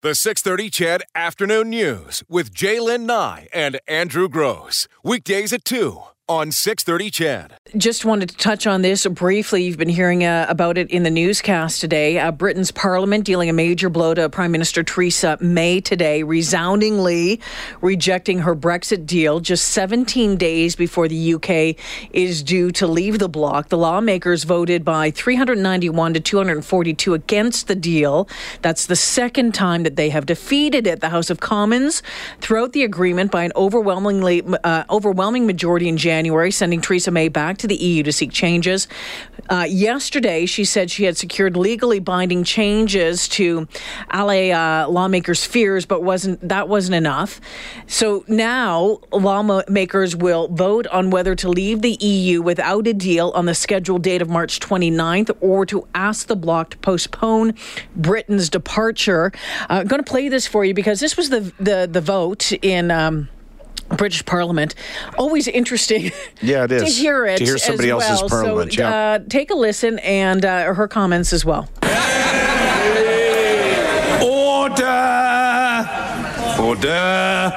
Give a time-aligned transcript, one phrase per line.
[0.00, 4.86] The 630 CHED Afternoon News with Jaylen Nye and Andrew Grose.
[5.02, 7.54] Weekdays at 2 on 630 CHED.
[7.76, 9.62] Just wanted to touch on this briefly.
[9.62, 12.18] You've been hearing uh, about it in the newscast today.
[12.18, 17.40] Uh, Britain's Parliament dealing a major blow to Prime Minister Theresa May today, resoundingly
[17.80, 21.76] rejecting her Brexit deal just 17 days before the UK
[22.12, 23.70] is due to leave the bloc.
[23.70, 28.28] The lawmakers voted by 391 to 242 against the deal.
[28.60, 31.00] That's the second time that they have defeated it.
[31.00, 32.02] The House of Commons
[32.40, 36.17] throughout the agreement by an overwhelmingly uh, overwhelming majority in January.
[36.18, 38.88] January, sending Theresa May back to the EU to seek changes.
[39.48, 43.68] Uh, yesterday, she said she had secured legally binding changes to
[44.10, 47.40] allay uh, lawmakers' fears, but wasn't that wasn't enough.
[47.86, 53.46] So now lawmakers will vote on whether to leave the EU without a deal on
[53.46, 57.54] the scheduled date of March 29th, or to ask the bloc to postpone
[57.94, 59.30] Britain's departure.
[59.68, 62.50] I'm uh, going to play this for you because this was the the, the vote
[62.60, 62.90] in.
[62.90, 63.28] Um,
[63.96, 64.74] British Parliament.
[65.16, 66.12] Always interesting.
[66.40, 68.00] Yeah, it is to hear it to hear somebody well.
[68.00, 68.72] else's Parliament.
[68.72, 68.96] So, yeah.
[68.96, 71.68] uh, take a listen and uh, her comments as well.
[74.22, 75.88] Order.
[76.60, 77.52] Order.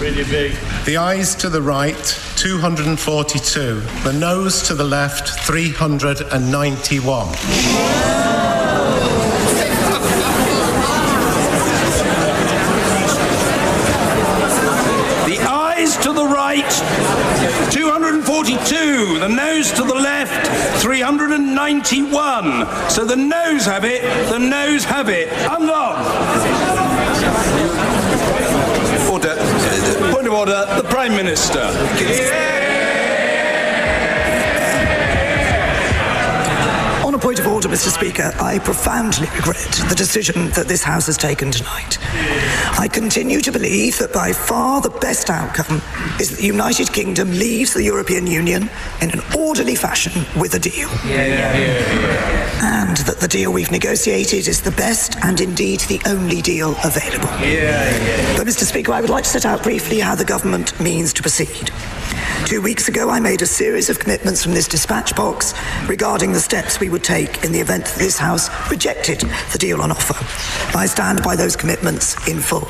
[0.00, 0.52] Really big.
[0.84, 1.96] The ayes to the right,
[2.36, 3.80] 242.
[4.04, 8.37] The noes to the left, 391.
[16.48, 16.64] Right,
[17.70, 19.18] 242.
[19.18, 20.46] The noes to the left,
[20.80, 22.88] 391.
[22.88, 25.28] So the noes have it, the noes have it.
[25.46, 25.98] Unlock.
[29.12, 29.36] Order.
[30.10, 31.70] Point of order, the Prime Minister.
[32.00, 32.67] Yeah.
[37.18, 37.88] A point of order, Mr.
[37.88, 41.98] Speaker, I profoundly regret the decision that this House has taken tonight.
[42.78, 45.82] I continue to believe that by far the best outcome
[46.20, 48.70] is that the United Kingdom leaves the European Union
[49.02, 50.88] in an orderly fashion with a deal.
[51.04, 56.00] Yeah, yeah, yeah, and that the deal we've negotiated is the best and indeed the
[56.06, 57.28] only deal available.
[58.36, 58.62] But, Mr.
[58.62, 61.72] Speaker, I would like to set out briefly how the government means to proceed.
[62.48, 65.52] Two weeks ago, I made a series of commitments from this dispatch box
[65.86, 69.20] regarding the steps we would take in the event that this House rejected
[69.52, 70.14] the deal on offer.
[70.74, 72.66] I stand by those commitments in full.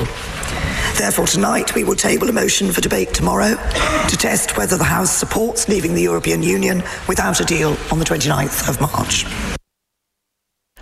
[0.97, 5.17] Therefore, tonight we will table a motion for debate tomorrow to test whether the House
[5.17, 9.27] supports leaving the European Union without a deal on the 29th of March.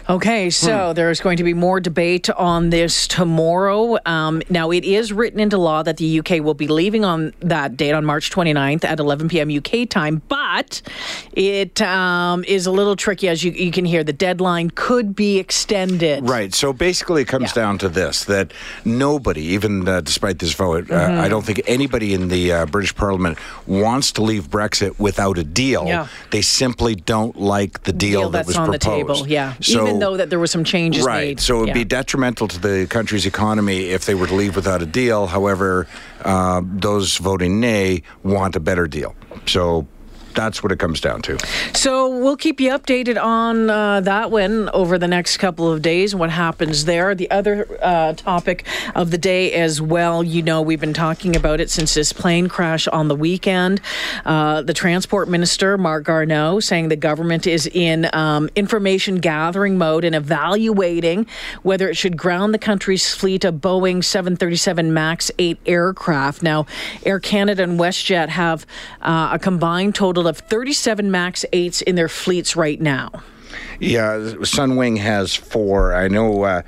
[0.09, 0.95] Okay, so hmm.
[0.95, 3.99] there's going to be more debate on this tomorrow.
[4.07, 7.77] Um, now, it is written into law that the UK will be leaving on that
[7.77, 9.51] date on March 29th at 11 p.m.
[9.51, 10.81] UK time, but
[11.33, 14.05] it um, is a little tricky, as you, you, can hear.
[14.05, 16.29] The deadline could be extended.
[16.29, 16.55] Right.
[16.55, 17.63] So basically, it comes yeah.
[17.63, 18.53] down to this that
[18.85, 21.19] nobody, even uh, despite this vote, uh, mm-hmm.
[21.19, 25.37] uh, I don't think anybody in the uh, British Parliament wants to leave Brexit without
[25.37, 25.85] a deal.
[25.87, 26.07] Yeah.
[26.31, 28.83] They simply don't like the deal, deal that was on proposed.
[28.83, 29.29] the table.
[29.29, 29.55] Yeah.
[29.61, 31.29] So, even even though that there were some changes right.
[31.29, 31.41] made.
[31.41, 31.75] So it would yeah.
[31.75, 35.27] be detrimental to the country's economy if they were to leave without a deal.
[35.27, 35.87] However,
[36.25, 39.15] uh, those voting nay want a better deal.
[39.47, 39.87] So
[40.37, 41.39] that's what it comes down to.
[41.75, 46.15] So we'll keep you updated on uh, that one over the next couple of days,
[46.15, 47.15] what happens there.
[47.15, 51.61] The other uh, topic of the day as well, you know, we've been talking about
[51.61, 53.81] it since this plane crash on the weekend.
[54.25, 60.05] Uh, the transport minister, Marc Garneau, saying the government is in um, information gathering mode
[60.05, 61.27] and evaluating
[61.63, 66.43] whether it should ground the country's fleet of Boeing 737 MAX 8 aircraft.
[66.43, 66.67] Now,
[67.05, 68.67] Air Canada and WestJet have
[69.01, 73.11] uh, a combined total of 37 MAX 8s in their fleets right now.
[73.81, 75.95] Yeah, Sunwing has four.
[75.95, 76.43] I know.
[76.43, 76.63] Uh,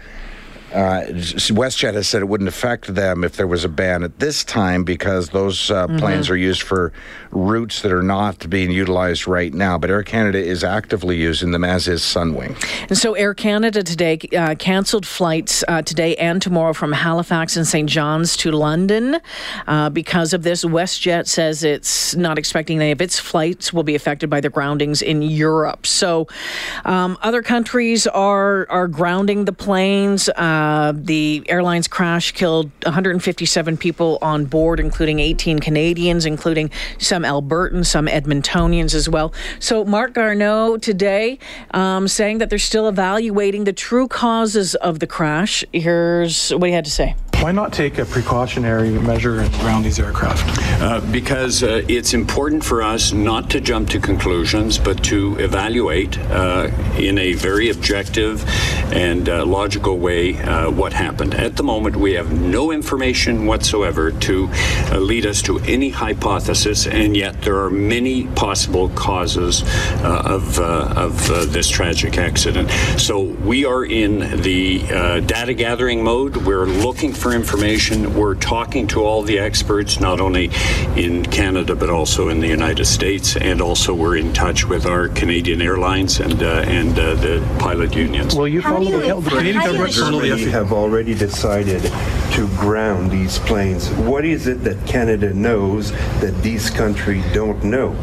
[0.72, 4.44] uh, WestJet has said it wouldn't affect them if there was a ban at this
[4.44, 5.98] time because those uh, mm-hmm.
[5.98, 6.92] planes are used for
[7.30, 9.78] routes that are not being utilized right now.
[9.78, 12.56] But Air Canada is actively using them, as is Sunwing.
[12.88, 17.66] And so Air Canada today uh, canceled flights uh, today and tomorrow from Halifax and
[17.66, 17.88] St.
[17.88, 19.18] John's to London
[19.66, 20.64] uh, because of this.
[20.64, 25.00] WestJet says it's not expecting any of its flights will be affected by the groundings
[25.00, 25.86] in Europe.
[25.86, 26.26] So
[26.84, 30.28] um, other countries are are grounding the planes.
[30.28, 37.22] Uh, uh, the airline's crash killed 157 people on board, including 18 Canadians, including some
[37.22, 39.32] Albertans, some Edmontonians as well.
[39.60, 41.38] So, Marc Garneau today
[41.70, 45.64] um, saying that they're still evaluating the true causes of the crash.
[45.72, 47.14] Here's what he had to say.
[47.40, 50.42] Why not take a precautionary measure around these aircraft?
[50.82, 56.18] Uh, because uh, it's important for us not to jump to conclusions, but to evaluate
[56.18, 56.68] uh,
[56.98, 58.44] in a very objective
[58.92, 61.34] and uh, logical way uh, what happened.
[61.34, 64.48] At the moment, we have no information whatsoever to
[64.90, 69.62] uh, lead us to any hypothesis, and yet there are many possible causes
[70.02, 72.68] of, of this tragic accident.
[73.00, 74.80] So we are in the
[75.24, 76.36] data gathering mode.
[76.36, 78.14] We're looking for information.
[78.14, 80.50] We're talking to all the experts, not only
[80.96, 85.08] in Canada but also in the United States, and also we're in touch with our
[85.08, 88.34] Canadian airlines and uh, and uh, the pilot unions.
[88.34, 93.90] Well, you follow the, the Canadian government Germany have already decided to ground these planes.
[93.90, 97.96] What is it that Canada knows that these countries don't know?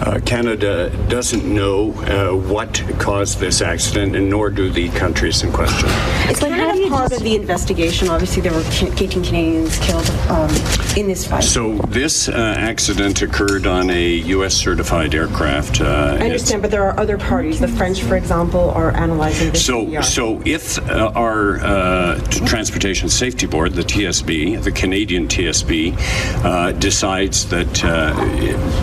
[0.00, 5.52] Uh, Canada doesn't know uh, what caused this accident, and nor do the countries in
[5.52, 5.88] question.
[6.30, 8.08] It's like Canada part of the investigation.
[8.08, 10.50] Obviously, there were 18 Canadians killed um,
[10.96, 11.42] in this fight.
[11.42, 14.54] So this uh, accident occurred on a U.S.
[14.54, 15.80] certified aircraft.
[15.80, 17.58] Uh, I understand, but there are other parties.
[17.58, 19.66] The French, for example, are analyzing this.
[19.66, 27.48] So, so if uh, our uh, Transportation Safety Board, the TSB, the Canadian TSB, decides
[27.48, 27.82] that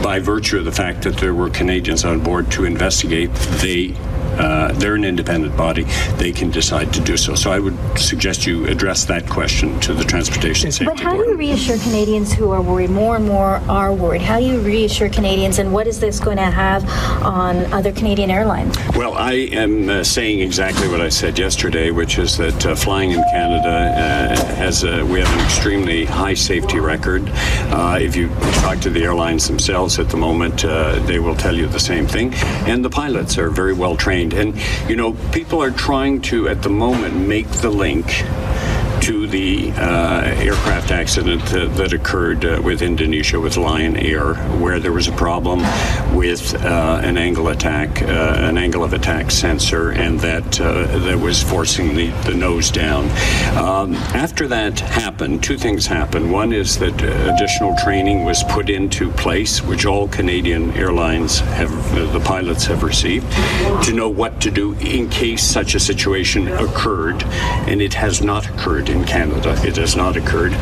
[0.04, 3.32] by virtue of the fact that there were Canadians on board to investigate,
[3.62, 3.94] they
[4.38, 5.84] uh, they're an independent body.
[6.18, 7.36] They can decide to do so.
[7.36, 11.26] So I would suggest you address that question to the Transportation Safety But how Board.
[11.26, 12.90] do you reassure Canadians who are worried?
[12.90, 14.22] More and more are worried.
[14.22, 16.84] How do you reassure Canadians, and what is this going to have
[17.24, 18.76] on other Canadian airlines?
[18.96, 23.12] Well, I am uh, saying exactly what I said yesterday, which is that uh, flying
[23.12, 27.24] in Canada uh, has a, we have an extremely high safety record.
[27.72, 28.30] Uh, if you
[28.62, 32.08] talk to the airlines themselves at the moment, uh, they will tell you the same
[32.08, 32.34] thing.
[32.66, 34.25] And the pilots are very well trained.
[34.34, 34.56] And,
[34.90, 38.06] you know, people are trying to, at the moment, make the link
[39.02, 44.92] to the uh, aircraft accident that, occurred uh, with Indonesia with Lion Air, where there
[44.92, 45.60] was a problem
[46.16, 51.18] with uh, an angle attack, uh, an angle of attack sensor, and that uh, that
[51.20, 53.06] was forcing the, the nose down.
[53.58, 56.32] Um, after that happened, two things happened.
[56.32, 61.72] One is that additional training was put into place, which all Canadian airlines have,
[62.14, 63.32] the pilots have received,
[63.84, 67.24] to know what to do in case such a situation occurred,
[67.70, 69.15] and it has not occurred in Canada.
[69.16, 70.54] It has not occurred.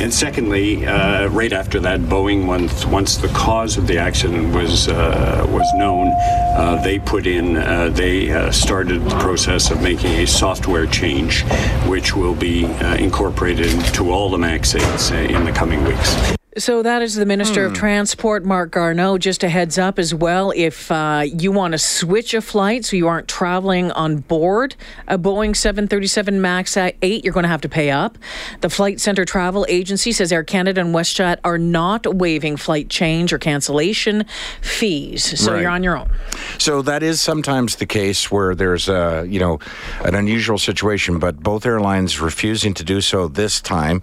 [0.00, 4.88] And secondly, uh, right after that, Boeing, once, once the cause of the accident was
[4.88, 6.12] uh, was known,
[6.56, 11.42] uh, they put in, uh, they uh, started the process of making a software change,
[11.86, 16.41] which will be uh, incorporated into all the MAX 8s in the coming weeks.
[16.58, 17.72] So that is the Minister Hmm.
[17.72, 19.16] of Transport, Marc Garneau.
[19.16, 22.94] Just a heads up as well, if uh, you want to switch a flight so
[22.94, 24.76] you aren't traveling on board
[25.08, 28.18] a Boeing 737 MAX 8, you're going to have to pay up.
[28.60, 33.32] The Flight Centre Travel Agency says Air Canada and WestJet are not waiving flight change
[33.32, 34.26] or cancellation
[34.60, 35.40] fees.
[35.40, 35.62] So Right.
[35.62, 36.10] you're on your own.
[36.58, 39.58] So that is sometimes the case where there's a you know
[40.04, 44.02] an unusual situation, but both airlines refusing to do so this time,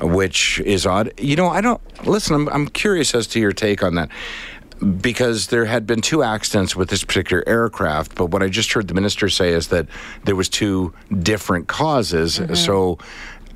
[0.00, 1.12] which is odd.
[1.18, 2.34] You know, I don't listen.
[2.34, 4.10] I'm I'm curious as to your take on that.
[5.02, 8.88] Because there had been two accidents with this particular aircraft, but what I just heard
[8.88, 9.86] the minister say is that
[10.24, 12.40] there was two different causes.
[12.54, 12.96] So,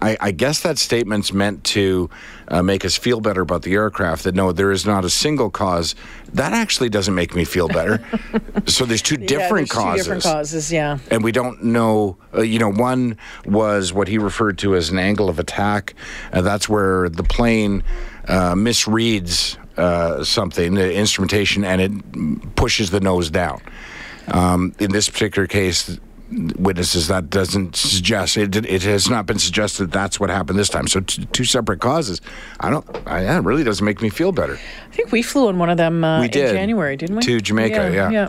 [0.05, 2.11] I, I guess that statement's meant to
[2.49, 4.25] uh, make us feel better about the aircraft.
[4.25, 5.95] That no, there is not a single cause.
[6.35, 8.05] That actually doesn't make me feel better.
[8.67, 10.07] so there's two different yeah, there's causes.
[10.07, 10.99] Two different causes, yeah.
[11.11, 13.17] And we don't know, uh, you know, one
[13.47, 15.95] was what he referred to as an angle of attack.
[16.33, 17.83] Uh, that's where the plane
[18.29, 23.61] uh, misreads uh, something, the instrumentation, and it pushes the nose down.
[24.29, 25.99] Um, in this particular case,
[26.57, 28.57] witnesses that doesn't suggest it.
[28.57, 30.87] It has not been suggested that's what happened this time.
[30.89, 32.21] So t- two separate causes.
[32.61, 32.87] I don't.
[33.07, 34.55] I, that really doesn't make me feel better.
[34.55, 36.51] I think we flew on one of them uh, We did.
[36.51, 37.23] in January, didn't we?
[37.23, 38.11] To Jamaica, yeah.
[38.11, 38.29] Yeah.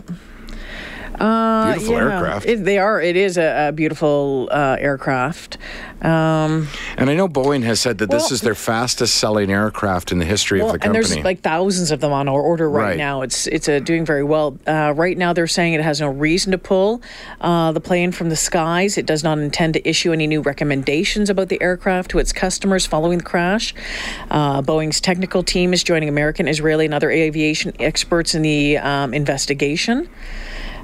[1.18, 2.14] Uh, Beautiful yeah.
[2.14, 2.46] aircraft.
[2.46, 3.00] It, they are.
[3.00, 5.58] It is a, a beautiful uh, aircraft.
[6.02, 6.68] Um,
[6.98, 10.26] And I know Boeing has said that this is their fastest selling aircraft in the
[10.26, 10.98] history well, of the company.
[10.98, 12.96] and there's like thousands of them on order right, Right.
[12.98, 13.22] now.
[13.22, 14.58] It's it's uh, doing very well.
[14.66, 17.00] Uh, right now, they're saying it has no reason to pull
[17.40, 18.98] uh, the plane from the skies.
[18.98, 22.84] It does not intend to issue any new recommendations about the aircraft to its customers
[22.84, 23.74] following the crash.
[24.30, 29.14] Uh, Boeing's technical team is joining American, Israeli, and other aviation experts in the um,
[29.14, 30.08] investigation.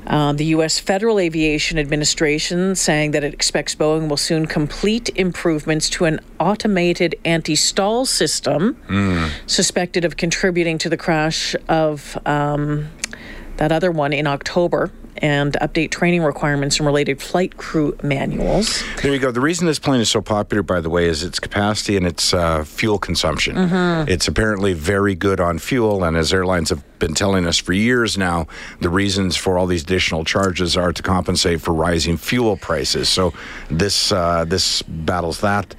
[0.06, 0.78] Um, the U.S.
[0.78, 7.14] Federal Aviation Administration saying that it expects Boeing will soon complete improvements to an automated
[7.24, 8.76] anti stall system
[9.46, 12.90] suspected of contributing to the crash of um,
[13.56, 14.90] that other one in October.
[15.22, 18.82] And update training requirements and related flight crew manuals.
[19.00, 19.30] There you go.
[19.30, 22.34] The reason this plane is so popular, by the way, is its capacity and its
[22.34, 23.54] uh, fuel consumption.
[23.56, 24.08] Mhm.
[24.08, 28.18] It's apparently very good on fuel, and as airlines have been telling us for years
[28.18, 28.46] now,
[28.80, 33.08] the reasons for all these additional charges are to compensate for rising fuel prices.
[33.08, 33.32] So
[33.70, 35.74] this uh, this battles that.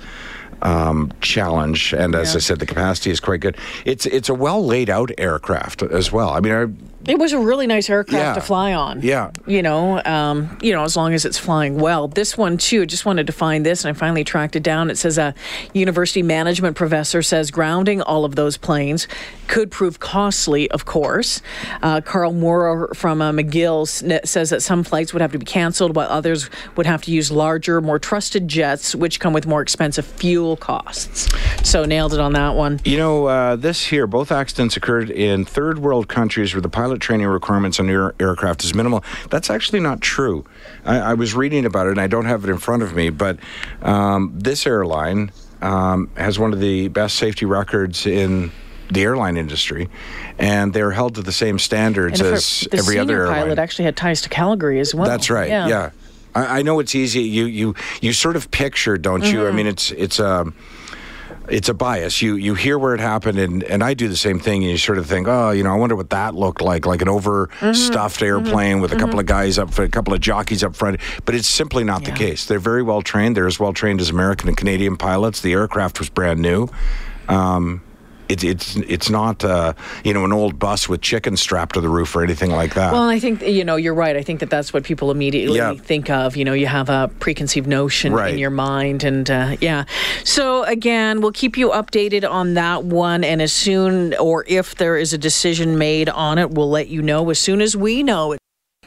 [0.62, 2.38] Um, challenge and as Yeah.
[2.38, 3.58] I said, the capacity is quite good.
[3.84, 6.30] It's it's a well laid out aircraft as well.
[6.30, 6.68] I mean, I,
[7.06, 8.34] It was a really nice aircraft Yeah.
[8.34, 9.02] to fly on.
[9.02, 9.32] Yeah.
[9.46, 12.08] You know, um, you know, as long as it's flying well.
[12.08, 12.84] This one too.
[12.84, 14.90] I just wanted to find this, and I finally tracked it down.
[14.90, 15.34] It says a
[15.74, 19.08] university management professor says grounding all of those planes
[19.48, 20.72] could prove costly.
[20.72, 21.42] Of course,
[21.82, 23.86] uh, Karl Moore from uh, McGill
[24.26, 27.30] says that some flights would have to be canceled, while others would have to use
[27.32, 31.28] larger, more trusted jets, which come with more expensive fuel costs.
[31.64, 32.80] So nailed it on that one.
[32.86, 36.93] You know, uh, this here, both accidents occurred in third world countries where the pilot
[36.98, 39.04] training requirements on your aircraft is minimal.
[39.30, 40.46] That's actually not true.
[40.86, 43.10] I, I was reading about it, and I don't have it in front of me,
[43.10, 43.38] but
[43.82, 45.32] um, this airline
[45.62, 48.52] um, has one of the best safety records in
[48.92, 49.90] the airline industry,
[50.38, 53.36] and they're held to the same standards as every other airline.
[53.44, 55.08] pilot actually had ties to Calgary as well.
[55.08, 55.50] That's right.
[55.50, 55.92] Yeah.
[56.36, 57.22] I, I know it's easy.
[57.22, 59.48] You you you sort of picture, don't you?
[59.48, 59.56] I Mhm.
[59.56, 60.52] mean, it's it's a
[61.50, 62.22] it's a bias.
[62.22, 64.64] You you hear where it happened, and and I do the same thing.
[64.64, 67.02] And you sort of think, oh, you know, I wonder what that looked like, like
[67.02, 68.26] an overstuffed mm-hmm.
[68.26, 68.48] Mm-hmm.
[68.48, 69.36] airplane with a couple of mm-hmm.
[69.36, 71.00] guys up, front, a couple of jockeys up front.
[71.26, 72.46] But it's simply not the case.
[72.46, 73.38] They're very well trained.
[73.38, 75.42] They're as well trained as American and Canadian pilots.
[75.42, 76.70] The aircraft was brand new.
[77.28, 77.82] Um,
[78.34, 79.74] it, it's it's not uh,
[80.04, 82.92] you know an old bus with chickens strapped to the roof or anything like that.
[82.94, 84.16] Well, I think you know you're right.
[84.16, 85.74] I think that that's what people immediately Yeah.
[85.76, 86.36] think of.
[86.36, 88.34] You know, you have a preconceived notion Right.
[88.34, 89.86] in your mind, and uh, yeah.
[90.24, 94.98] So again, we'll keep you updated on that one, and as soon or if there
[94.98, 98.34] is a decision made on it, we'll let you know as soon as we know
[98.34, 98.40] it.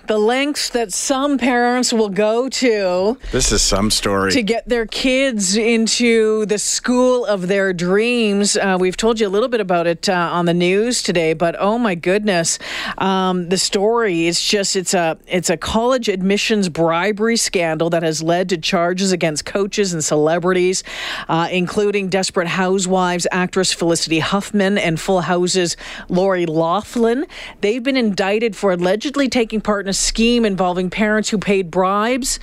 [0.06, 4.30] The lengths that some parents will go to this is some story.
[4.32, 8.56] to get their kids into the school of their dreams.
[8.56, 11.56] Uh, we've told you a little bit about it uh, on the news today, but
[11.58, 12.58] oh my goodness,
[12.98, 18.22] um, the story it's just it's a it's a college admissions bribery scandal that has
[18.22, 20.84] led to charges against coaches and celebrities,
[21.28, 25.76] uh, including Desperate Housewives actress Felicity Huffman and Full House's
[26.08, 27.26] Lori Loughlin.
[27.60, 32.38] They've been indicted for allegedly taking part in a scheme involving parents who paid bribes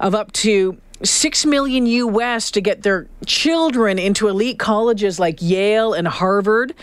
[0.00, 5.92] of up to six million US to get their children into elite colleges like Yale
[5.92, 6.74] and Harvard.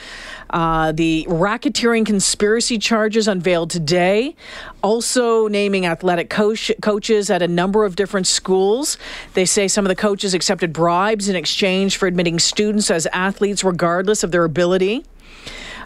[0.50, 4.36] Uh, the racketeering conspiracy charges unveiled today,
[4.82, 8.98] also naming athletic coach, coaches at a number of different schools.
[9.36, 13.64] They say some of the coaches accepted bribes in exchange for admitting students as athletes,
[13.64, 15.06] regardless of their ability.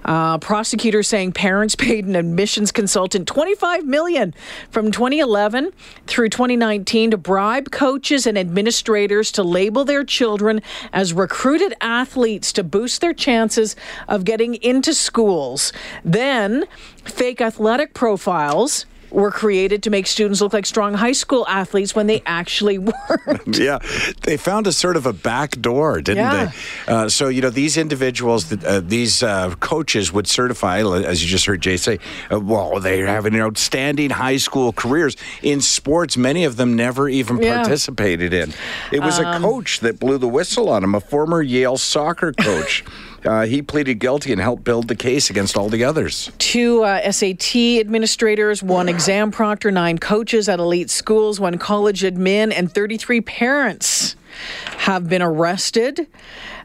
[0.06, 4.34] Uh, prosecutors saying parents paid an admissions consultant 25 million
[4.70, 5.72] from 2011
[6.08, 12.64] through 2019 to bribe coaches and administrators to label their children as recruited athletes to
[12.64, 13.76] boost their chances
[14.08, 15.72] of getting into schools.
[16.04, 16.66] Then,
[17.04, 22.08] fake athletic profiles were created to make students look like strong high school athletes when
[22.08, 23.58] they actually weren't.
[23.58, 23.80] yeah,
[24.24, 26.52] they found a sort of a back door, didn't Yeah.
[26.88, 26.92] they?
[26.94, 31.46] Uh, so you know, these individuals, uh, these uh, coaches would certify, as you just
[31.46, 32.00] heard Jay say,
[32.32, 36.18] uh, well, they're having outstanding high school careers in sports.
[36.18, 37.58] Many of them never even Yeah.
[37.62, 38.52] participated in.
[38.92, 42.34] It was a Um, coach that blew the whistle on him, a former Yale soccer
[42.34, 42.84] coach.
[43.26, 46.32] Uh, he pleaded guilty and helped build the case against all the others.
[46.38, 52.54] two uh, SAT administrators, one exam proctor, nine coaches at elite schools, one college admin,
[52.56, 54.16] and 33 parents
[54.84, 56.08] have been arrested.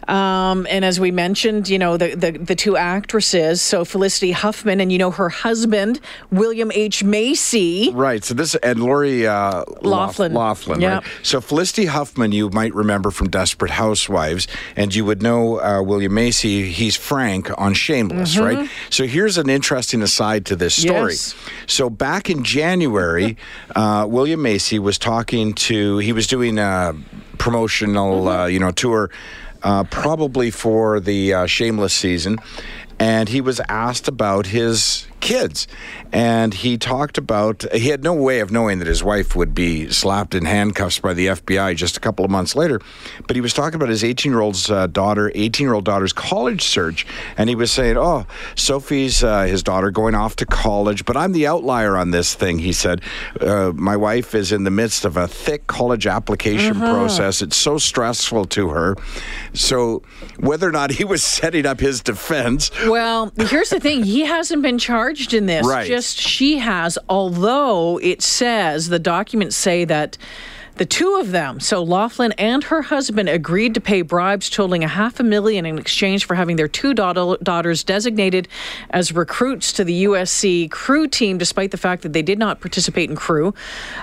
[0.09, 4.81] Um, and as we mentioned, you know, the, the, the two actresses, so Felicity Huffman
[4.81, 7.05] and, you know, her husband, William H.
[7.05, 7.91] Macy.
[7.93, 8.25] Right.
[8.25, 10.33] So this and Lori uh, Loughlin.
[10.33, 10.81] Loughlin.
[10.81, 11.03] Yep.
[11.03, 11.13] Right.
[11.23, 16.15] So Felicity Huffman, you might remember from Desperate Housewives, and you would know uh, William
[16.15, 16.71] Macy.
[16.73, 18.45] He's Frank on Shameless, Mhm.
[18.47, 18.71] right?
[18.89, 21.13] So here's an interesting aside to this story.
[21.13, 21.35] Yes.
[21.67, 23.37] So back in January,
[23.77, 25.99] uh, William Macy was talking to.
[25.99, 26.95] He was doing a
[27.37, 28.29] promotional, Mm-hmm.
[28.29, 29.11] uh, you know, tour.
[29.61, 32.39] Uh, probably for the uh, Shameless season,
[33.01, 35.67] and he was asked about his kids.
[36.13, 39.91] And he talked about, he had no way of knowing that his wife would be
[39.91, 42.81] slapped in handcuffs by the FBI just a couple of months later.
[43.27, 46.13] But he was talking about his 18 year old's uh, daughter, 18 year old daughter's
[46.13, 47.07] college search.
[47.37, 51.33] And he was saying, Oh, Sophie's uh, his daughter going off to college, but I'm
[51.33, 53.03] the outlier on this thing, he said.
[53.41, 56.91] Uh, my wife is in the midst of a thick college application Mhm.
[56.93, 57.43] process.
[57.43, 58.97] It's so stressful to her.
[59.55, 60.03] So
[60.39, 64.63] whether or not he was setting up his defense, Well, here's the thing he hasn't
[64.63, 65.67] been charged charged in this.
[65.67, 65.87] Right.
[65.87, 70.19] Just she has, although it says the documents say that
[70.79, 74.89] the two of them, so Loughlin and her husband, agreed to pay bribes totaling a
[74.89, 78.49] half a million in exchange for having their two daughters designated
[78.91, 83.11] as recruits to the USC crew team, despite the fact that they did not participate
[83.11, 83.55] in crew.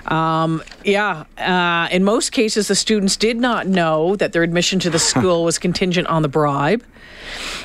[0.07, 4.89] Um, yeah, uh, in most cases, the students did not know that their admission to
[4.89, 6.83] the school was contingent on the bribe.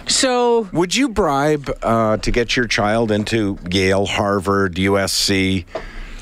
[0.07, 5.67] So, Would you bribe uh, to get your child into Yale, Harvard, USC?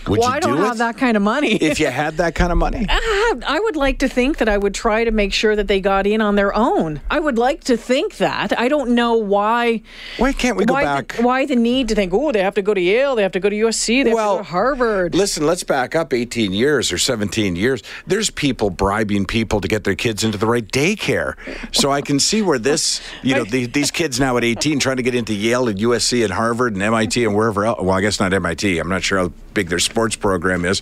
[0.08, 0.78] Would well, you I don't do have it?
[0.78, 1.54] that kind of money.
[1.56, 2.86] if you had that kind of money?
[2.90, 6.06] I would like to think that I would try to make sure that they got
[6.06, 7.00] in on their own.
[7.10, 8.58] I would like to think that.
[8.58, 9.82] I don't know why.
[10.16, 11.14] Why can't we go why back?
[11.16, 12.12] The, why the need to think?
[12.14, 13.16] Oh, they have to go to Yale.
[13.16, 14.04] They have to go to USC.
[14.04, 15.14] They Well, have to go to Harvard.
[15.14, 17.82] Listen, let's back up 18 years or 17 years.
[18.06, 21.34] There's people bribing people to get their kids into the right daycare.
[21.74, 24.96] So I can see where this, you know, the, these kids now at 18 trying
[24.96, 27.80] to get into Yale and USC and Harvard and MIT and wherever else.
[27.80, 28.78] Well, I guess not MIT.
[28.78, 30.80] I'm not sure big their sports program is.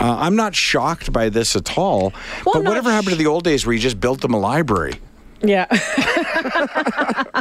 [0.00, 2.12] Uh, I'm not shocked by this at all.
[2.44, 5.00] Well, but whatever happened to the old days where you just built them a library?
[5.42, 5.66] Yeah.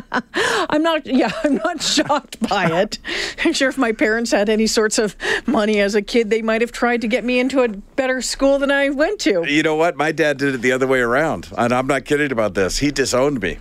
[0.69, 2.99] I'm not yeah, I'm not shocked by it.
[3.43, 5.15] I'm sure if my parents had any sorts of
[5.47, 8.59] money as a kid, they might have tried to get me into a better school
[8.59, 9.45] than I went to.
[9.49, 9.95] You know what?
[9.95, 11.49] My dad did it the other way around.
[11.57, 12.79] And I'm not kidding about this.
[12.79, 13.57] He disowned me.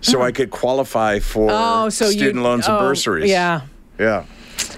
[0.00, 3.30] So I could qualify for Oh, so student loans and oh, bursaries.
[3.30, 3.62] yeah.
[3.98, 4.24] Yeah.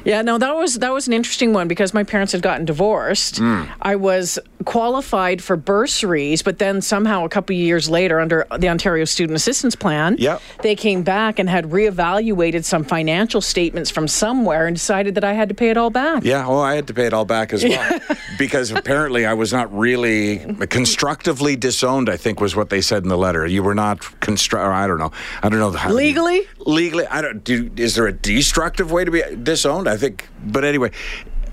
[0.04, 3.38] Yeah, no, that was that was an interesting one because my parents had gotten divorced.
[3.38, 3.64] Hmm.
[3.82, 8.68] I was qualified for bursaries, but then somehow a couple of years later, under the
[8.68, 10.42] Ontario Student Assistance Plan, Yep.
[10.62, 15.32] they came back and had reevaluated some financial statements from somewhere and decided that I
[15.32, 16.24] had to pay it all back.
[16.24, 18.00] Yeah, well, I had to pay it all back as well
[18.38, 22.08] because apparently I was not really constructively disowned.
[22.08, 23.46] I think was what they said in the letter.
[23.46, 25.12] You were not constru I don't know.
[25.42, 26.46] I don't know how Legally?
[26.66, 27.06] legally.
[27.06, 27.42] I don't.
[27.42, 29.67] Do, is there a destructive way to be disowned?
[29.68, 30.28] I think.
[30.44, 30.90] But anyway.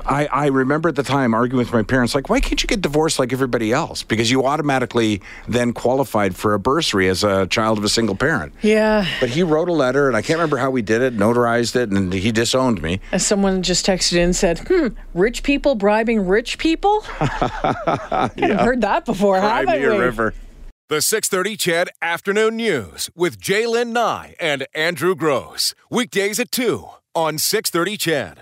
[0.07, 2.81] I, I remember at the time arguing with my parents, like, why can't you get
[2.81, 4.03] divorced like everybody else?
[4.03, 8.53] Because you automatically then qualified for a bursary as a child of a single parent.
[8.61, 9.07] Yeah.
[9.19, 11.89] But he wrote a letter, and I can't remember how he did it, notarized it,
[11.89, 12.99] and he disowned me.
[13.11, 18.59] As someone just texted in and said, "Hmm, rich people bribing rich people." I Haven't
[18.59, 19.97] heard that before, Cry have me a we?
[19.97, 20.35] river.
[20.87, 25.73] The 630 CHED Afternoon News with Jaylen Nye and Andrew Grose.
[25.89, 28.33] Weekdays at 2 on 630 CHED.